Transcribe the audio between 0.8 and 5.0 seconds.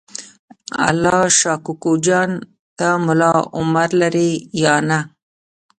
الله شا کوکو جان ته ملا عمر لرې یا نه؟